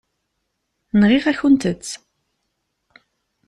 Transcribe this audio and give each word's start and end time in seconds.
Nɣiɣ-akent-tt. 0.99 1.91